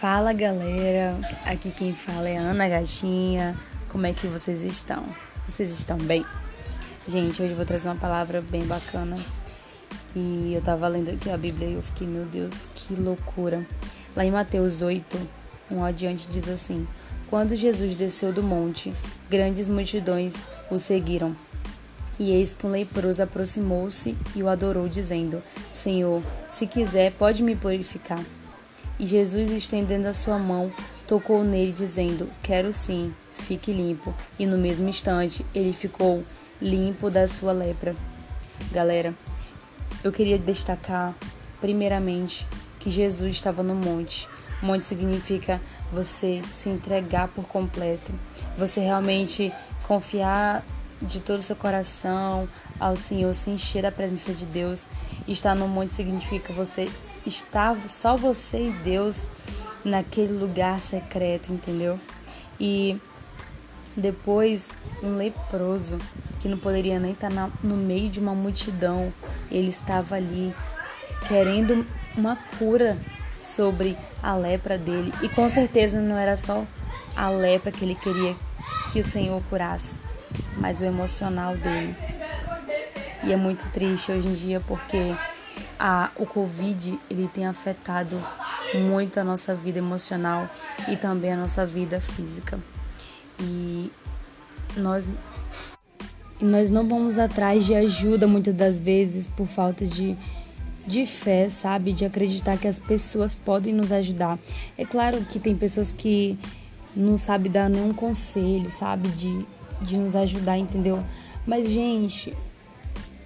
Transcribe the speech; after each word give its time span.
Fala 0.00 0.32
galera, 0.32 1.14
aqui 1.44 1.70
quem 1.70 1.92
fala 1.92 2.26
é 2.26 2.38
Ana 2.38 2.66
Gatinha. 2.66 3.54
Como 3.90 4.06
é 4.06 4.14
que 4.14 4.26
vocês 4.26 4.62
estão? 4.62 5.04
Vocês 5.46 5.72
estão 5.72 5.98
bem? 5.98 6.24
Gente, 7.06 7.42
hoje 7.42 7.52
eu 7.52 7.56
vou 7.56 7.66
trazer 7.66 7.90
uma 7.90 7.96
palavra 7.96 8.40
bem 8.40 8.64
bacana. 8.64 9.18
E 10.16 10.54
eu 10.54 10.62
tava 10.62 10.88
lendo 10.88 11.10
aqui 11.10 11.28
a 11.28 11.36
Bíblia 11.36 11.68
e 11.68 11.74
eu 11.74 11.82
fiquei, 11.82 12.06
meu 12.06 12.24
Deus, 12.24 12.70
que 12.74 12.94
loucura. 12.94 13.62
Lá 14.16 14.24
em 14.24 14.30
Mateus 14.30 14.80
8, 14.80 15.18
um 15.70 15.84
adiante 15.84 16.28
diz 16.30 16.48
assim: 16.48 16.88
Quando 17.28 17.54
Jesus 17.54 17.94
desceu 17.94 18.32
do 18.32 18.42
monte, 18.42 18.94
grandes 19.28 19.68
multidões 19.68 20.46
o 20.70 20.78
seguiram. 20.78 21.36
E 22.18 22.30
eis 22.30 22.54
que 22.54 22.66
um 22.66 22.70
leproso 22.70 23.22
aproximou-se 23.22 24.16
e 24.34 24.42
o 24.42 24.48
adorou, 24.48 24.88
dizendo: 24.88 25.42
Senhor, 25.70 26.22
se 26.48 26.66
quiser, 26.66 27.12
pode 27.12 27.42
me 27.42 27.54
purificar. 27.54 28.24
E 29.00 29.06
Jesus, 29.06 29.50
estendendo 29.50 30.06
a 30.06 30.12
sua 30.12 30.38
mão, 30.38 30.70
tocou 31.06 31.42
nele, 31.42 31.72
dizendo: 31.72 32.30
Quero 32.42 32.70
sim, 32.70 33.14
fique 33.32 33.72
limpo. 33.72 34.14
E 34.38 34.44
no 34.44 34.58
mesmo 34.58 34.86
instante, 34.90 35.44
ele 35.54 35.72
ficou 35.72 36.22
limpo 36.60 37.08
da 37.08 37.26
sua 37.26 37.50
lepra. 37.50 37.96
Galera, 38.70 39.14
eu 40.04 40.12
queria 40.12 40.38
destacar, 40.38 41.14
primeiramente, 41.62 42.46
que 42.78 42.90
Jesus 42.90 43.32
estava 43.32 43.62
no 43.62 43.74
monte. 43.74 44.28
Monte 44.62 44.84
significa 44.84 45.62
você 45.90 46.42
se 46.52 46.68
entregar 46.68 47.28
por 47.28 47.46
completo, 47.46 48.12
você 48.58 48.80
realmente 48.80 49.50
confiar 49.88 50.62
de 51.00 51.22
todo 51.22 51.38
o 51.38 51.42
seu 51.42 51.56
coração 51.56 52.46
ao 52.78 52.94
Senhor, 52.94 53.32
se 53.32 53.48
encher 53.48 53.80
da 53.80 53.90
presença 53.90 54.34
de 54.34 54.44
Deus. 54.44 54.86
Estar 55.26 55.54
no 55.54 55.66
monte 55.66 55.94
significa 55.94 56.52
você 56.52 56.86
estar 57.26 57.76
só 57.88 58.16
você 58.16 58.68
e 58.68 58.72
Deus 58.72 59.28
naquele 59.84 60.32
lugar 60.32 60.80
secreto, 60.80 61.52
entendeu? 61.52 61.98
E 62.58 63.00
depois 63.96 64.74
um 65.02 65.16
leproso 65.16 65.98
que 66.38 66.48
não 66.48 66.58
poderia 66.58 66.98
nem 66.98 67.12
estar 67.12 67.30
na, 67.30 67.50
no 67.62 67.76
meio 67.76 68.08
de 68.08 68.20
uma 68.20 68.34
multidão, 68.34 69.12
ele 69.50 69.68
estava 69.68 70.16
ali 70.16 70.54
querendo 71.28 71.86
uma 72.16 72.36
cura 72.58 72.98
sobre 73.38 73.96
a 74.22 74.34
lepra 74.34 74.78
dele. 74.78 75.12
E 75.22 75.28
com 75.28 75.48
certeza 75.48 76.00
não 76.00 76.16
era 76.16 76.36
só 76.36 76.64
a 77.16 77.28
lepra 77.28 77.70
que 77.70 77.84
ele 77.84 77.94
queria 77.94 78.36
que 78.92 79.00
o 79.00 79.04
Senhor 79.04 79.42
curasse, 79.48 79.98
mas 80.56 80.80
o 80.80 80.84
emocional 80.84 81.56
dele. 81.56 81.94
E 83.22 83.32
é 83.32 83.36
muito 83.36 83.68
triste 83.70 84.10
hoje 84.12 84.28
em 84.28 84.32
dia 84.32 84.60
porque 84.66 85.14
a, 85.80 86.10
o 86.16 86.26
Covid 86.26 87.00
ele 87.08 87.26
tem 87.26 87.46
afetado 87.46 88.22
muito 88.74 89.18
a 89.18 89.24
nossa 89.24 89.54
vida 89.54 89.78
emocional 89.78 90.46
e 90.86 90.94
também 90.94 91.32
a 91.32 91.36
nossa 91.36 91.64
vida 91.64 91.98
física. 92.02 92.60
E 93.40 93.90
nós, 94.76 95.08
nós 96.38 96.70
não 96.70 96.86
vamos 96.86 97.16
atrás 97.16 97.64
de 97.64 97.74
ajuda 97.74 98.26
muitas 98.26 98.54
das 98.54 98.78
vezes 98.78 99.26
por 99.26 99.46
falta 99.46 99.86
de, 99.86 100.14
de 100.86 101.06
fé, 101.06 101.48
sabe? 101.48 101.94
De 101.94 102.04
acreditar 102.04 102.58
que 102.58 102.68
as 102.68 102.78
pessoas 102.78 103.34
podem 103.34 103.72
nos 103.72 103.90
ajudar. 103.90 104.38
É 104.76 104.84
claro 104.84 105.24
que 105.24 105.38
tem 105.38 105.56
pessoas 105.56 105.92
que 105.92 106.38
não 106.94 107.16
sabem 107.16 107.50
dar 107.50 107.70
nenhum 107.70 107.94
conselho, 107.94 108.70
sabe? 108.70 109.08
De, 109.08 109.46
de 109.80 109.98
nos 109.98 110.14
ajudar, 110.14 110.58
entendeu? 110.58 111.02
Mas, 111.46 111.70
gente, 111.70 112.36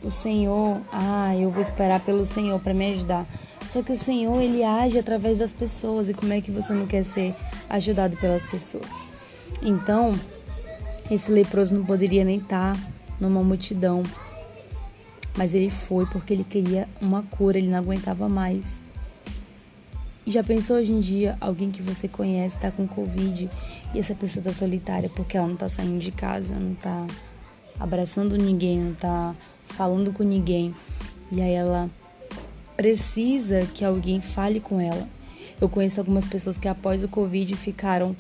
o 0.05 0.11
Senhor, 0.11 0.81
ah, 0.93 1.35
eu 1.35 1.51
vou 1.51 1.63
esperar 1.63 2.01
pelo 2.01 2.25
Senhor 2.25 2.61
para 2.61 2.75
me 2.75 2.93
ajudar. 2.93 3.27
Só 3.67 3.83
que 3.83 3.93
o 3.93 3.97
Senhor, 3.97 4.41
ele 4.41 4.63
age 4.63 4.99
através 4.99 5.39
das 5.39 5.53
pessoas 5.53 6.09
e 6.09 6.15
como 6.15 6.33
é 6.33 6.41
que 6.41 6.51
você 6.51 6.75
não 6.75 6.87
quer 6.87 7.03
ser 7.03 7.35
ajudado 7.69 8.17
pelas 8.19 8.45
pessoas? 8.45 8.91
Então, 9.63 10.15
esse 11.11 11.33
leproso 11.33 11.75
não 11.75 11.85
poderia 11.85 12.25
nem 12.25 12.37
estar 12.37 12.75
tá 12.75 12.81
numa 13.19 13.43
multidão, 13.43 14.03
mas 15.37 15.55
ele 15.55 15.71
foi 15.71 16.05
porque 16.07 16.35
ele 16.35 16.45
queria 16.45 16.87
uma 17.01 17.23
cura, 17.23 17.57
ele 17.57 17.69
não 17.69 17.79
aguentava 17.79 18.29
mais. 18.29 18.81
E 20.27 20.31
já 20.31 20.43
pensou 20.43 20.77
hoje 20.77 20.93
em 20.93 21.01
dia 21.01 21.37
alguém 21.41 21.71
que 21.71 21.83
você 21.83 22.09
conhece 22.09 22.57
está 22.57 22.71
com 22.71 22.87
Covid 22.87 23.51
e 23.95 23.99
essa 23.99 24.15
pessoa 24.15 24.41
está 24.41 24.53
solitária 24.53 25.11
porque 25.15 25.37
ela 25.37 25.47
não 25.47 25.55
está 25.55 25.69
saindo 25.69 25.99
de 25.99 26.11
casa, 26.11 26.55
não 26.59 26.73
está 26.73 27.07
abraçando 27.79 28.37
ninguém, 28.37 28.81
não 28.81 28.93
está 28.93 29.35
falando 29.69 30.13
com 30.13 30.23
ninguém. 30.23 30.75
E 31.31 31.41
aí 31.41 31.53
ela 31.53 31.91
precisa 32.77 33.67
que 33.75 33.85
alguém 33.85 34.21
fale 34.21 34.61
com 34.61 34.81
ela. 34.81 35.09
Eu 35.61 35.69
conheço 35.69 36.01
algumas 36.01 36.25
pessoas 36.25 36.59
que 36.59 36.69
após 36.69 37.03
o 37.03 37.09
Covid 37.09 37.57
ficaram 37.57 38.17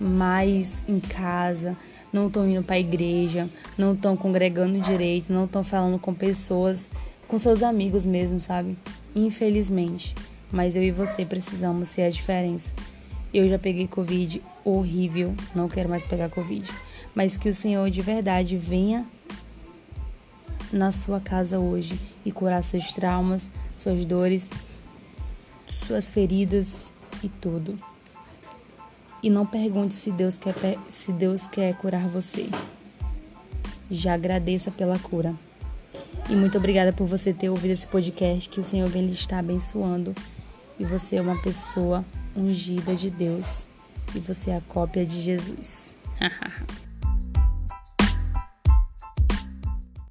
mais 0.00 0.84
em 0.88 1.00
casa, 1.00 1.76
não 2.12 2.26
estão 2.26 2.48
indo 2.48 2.62
para 2.62 2.76
a 2.76 2.80
igreja, 2.80 3.48
não 3.76 3.92
estão 3.94 4.16
congregando 4.16 4.78
direito, 4.80 5.32
não 5.32 5.46
estão 5.46 5.62
falando 5.62 5.98
com 5.98 6.12
pessoas, 6.14 6.90
com 7.26 7.38
seus 7.38 7.62
amigos 7.62 8.04
mesmo, 8.04 8.38
sabe? 8.40 8.76
Infelizmente. 9.14 10.14
Mas 10.52 10.76
eu 10.76 10.82
e 10.82 10.90
você 10.90 11.24
precisamos 11.24 11.88
ser 11.88 12.02
a 12.02 12.10
diferença. 12.10 12.72
Eu 13.32 13.48
já 13.48 13.58
peguei 13.58 13.88
Covid 13.88 14.40
horrível, 14.64 15.34
não 15.54 15.66
quero 15.66 15.88
mais 15.88 16.04
pegar 16.04 16.28
Covid. 16.28 16.70
Mas 17.14 17.36
que 17.36 17.48
o 17.48 17.54
Senhor 17.54 17.90
de 17.90 18.00
verdade 18.00 18.56
venha 18.56 19.04
na 20.74 20.90
sua 20.90 21.20
casa 21.20 21.60
hoje 21.60 21.98
e 22.26 22.32
curar 22.32 22.62
seus 22.62 22.92
traumas, 22.92 23.50
suas 23.76 24.04
dores, 24.04 24.50
suas 25.68 26.10
feridas 26.10 26.92
e 27.22 27.28
tudo. 27.28 27.76
E 29.22 29.30
não 29.30 29.46
pergunte 29.46 29.94
se 29.94 30.10
Deus 30.10 30.36
quer, 30.36 30.54
se 30.88 31.12
Deus 31.12 31.46
quer 31.46 31.76
curar 31.76 32.08
você. 32.08 32.50
Já 33.88 34.14
agradeça 34.14 34.70
pela 34.70 34.98
cura. 34.98 35.34
E 36.28 36.34
muito 36.34 36.58
obrigada 36.58 36.92
por 36.92 37.06
você 37.06 37.32
ter 37.32 37.48
ouvido 37.48 37.70
esse 37.70 37.86
podcast. 37.86 38.48
Que 38.48 38.60
o 38.60 38.64
Senhor 38.64 38.88
venha 38.88 39.06
lhe 39.06 39.12
estar 39.12 39.38
abençoando. 39.38 40.14
E 40.78 40.84
você 40.84 41.16
é 41.16 41.22
uma 41.22 41.40
pessoa 41.40 42.04
ungida 42.36 42.94
de 42.96 43.10
Deus. 43.10 43.68
E 44.14 44.18
você 44.18 44.50
é 44.50 44.56
a 44.56 44.60
cópia 44.62 45.06
de 45.06 45.20
Jesus. 45.20 45.94